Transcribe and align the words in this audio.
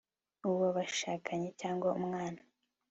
uwo 0.49 0.67
bashakanye 0.77 1.49
cyangwa 1.61 1.89
umwana 1.99 2.41